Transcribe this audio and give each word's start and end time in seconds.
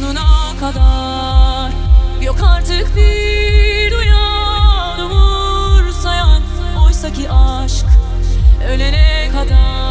sonuna 0.00 0.56
kadar. 0.60 1.72
Yok 2.22 2.36
artık 2.42 2.96
bir 2.96 3.92
uyan 3.92 5.00
umursayan 5.00 6.42
Oysa 6.86 7.12
ki 7.12 7.30
aşk 7.30 7.86
ölene 8.68 9.28
kadar. 9.32 9.89